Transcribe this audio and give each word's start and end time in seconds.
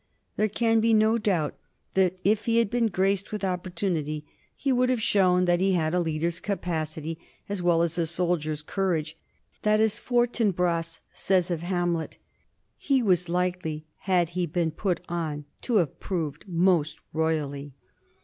There 0.35 0.49
can 0.49 0.79
be 0.79 0.95
no 0.95 1.19
doubt 1.19 1.59
that 1.93 2.17
if 2.23 2.45
he 2.45 2.57
had 2.57 2.71
been 2.71 2.87
graced 2.87 3.31
with 3.31 3.43
opportunity 3.43 4.25
he 4.55 4.71
would 4.71 4.89
have 4.89 4.99
shown 4.99 5.45
that 5.45 5.59
he 5.59 5.73
had 5.73 5.93
a 5.93 5.99
leader's 5.99 6.39
capacity 6.39 7.19
as 7.47 7.61
well 7.61 7.83
as 7.83 7.99
a 7.99 8.07
soldier's 8.07 8.63
courage 8.63 9.15
that, 9.61 9.79
as 9.79 9.99
Fortinbras 9.99 11.01
says 11.13 11.51
of 11.51 11.61
Hamlet, 11.61 12.17
"He 12.77 13.03
was 13.03 13.29
likely 13.29 13.85
had 13.99 14.29
he 14.29 14.47
been 14.47 14.71
put 14.71 15.01
on 15.07 15.45
to 15.61 15.75
have 15.75 15.99
proved 15.99 16.45
most 16.47 16.97
royally." 17.13 17.75